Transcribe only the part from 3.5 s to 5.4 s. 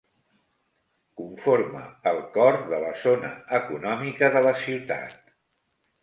econòmica de la ciutat.